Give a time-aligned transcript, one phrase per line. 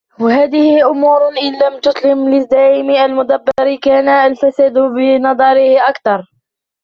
[0.19, 6.25] وَهَذِهِ أُمُورٌ إنْ لَمْ تَسْلَمْ لِلزَّعِيمِ الْمُدَبِّرِ كَانَ الْفَسَادُ بِنَظَرِهِ أَكْثَرَ